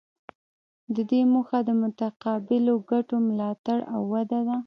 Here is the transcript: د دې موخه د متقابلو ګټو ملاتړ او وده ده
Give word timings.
د 0.95 0.97
دې 1.09 1.21
موخه 1.33 1.59
د 1.67 1.69
متقابلو 1.81 2.73
ګټو 2.91 3.15
ملاتړ 3.29 3.77
او 3.93 4.01
وده 4.11 4.39
ده 4.47 4.57